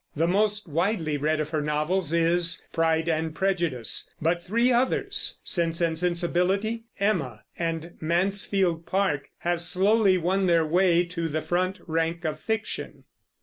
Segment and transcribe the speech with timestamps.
[0.15, 5.79] The most widely read of her novels is Pride and Prejudice; but three others, Sense
[5.79, 12.25] and Sensibility, Emma, and Mansfield Park, have slowly won their way to the front rank
[12.25, 13.03] of fiction.